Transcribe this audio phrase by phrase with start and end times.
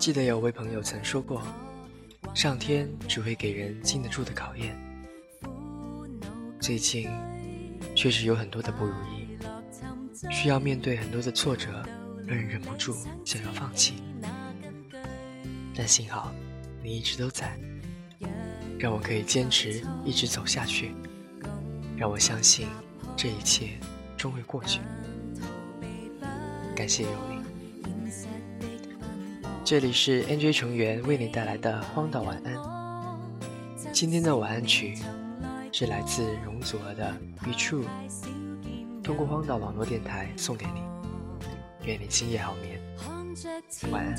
[0.00, 1.42] 记得有位朋友曾说过，
[2.34, 4.74] 上天只会给人经得住的考验。
[6.58, 7.10] 最近
[7.94, 9.36] 确实有很多的不如意，
[10.30, 11.84] 需要面对很多的挫折，
[12.26, 14.02] 让人忍不住想要放弃。
[15.76, 16.32] 但幸好
[16.82, 17.54] 你一直都在，
[18.78, 20.94] 让我可以坚持一直走下去，
[21.94, 22.66] 让我相信
[23.18, 23.78] 这一切
[24.16, 24.80] 终会过去。
[26.74, 27.39] 感谢有你。
[29.70, 32.52] 这里是 NJ 成员为你带来的荒岛晚安。
[33.92, 34.98] 今天的晚安曲
[35.70, 37.84] 是来自容祖儿的《Be True》，
[39.00, 40.82] 通过荒岛网络电台送给你。
[41.84, 42.80] 愿你今夜好眠，
[43.92, 44.16] 晚安。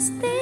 [0.00, 0.39] Stay.